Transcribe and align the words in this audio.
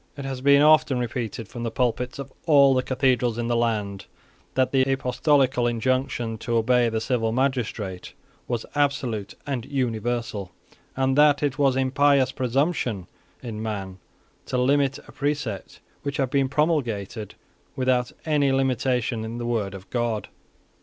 It 0.17 0.25
has 0.25 0.41
been 0.41 0.63
often 0.63 0.97
repeated, 0.97 1.47
from 1.47 1.61
the 1.61 1.69
pulpits 1.69 2.17
of 2.17 2.33
all 2.47 2.73
the 2.73 2.81
Cathedrals 2.81 3.37
in 3.37 3.45
the 3.49 3.55
land, 3.55 4.07
that 4.55 4.71
the 4.71 4.81
apostolical 4.91 5.67
injunction 5.67 6.39
to 6.39 6.55
obey 6.57 6.89
the 6.89 6.99
civil 6.99 7.31
magistrate 7.31 8.13
was 8.47 8.65
absolute 8.73 9.35
and 9.45 9.63
universal, 9.63 10.51
and 10.95 11.15
that 11.19 11.43
it 11.43 11.59
was 11.59 11.75
impious 11.75 12.31
presumption 12.31 13.05
in 13.43 13.61
man 13.61 13.99
to 14.47 14.57
limit 14.57 14.97
a 15.07 15.11
precept 15.11 15.81
which 16.01 16.17
had 16.17 16.31
been 16.31 16.49
promulgated 16.49 17.35
without 17.75 18.11
any 18.25 18.51
limitation 18.51 19.23
in 19.23 19.37
the 19.37 19.45
word 19.45 19.75
of 19.75 19.87
God. 19.91 20.29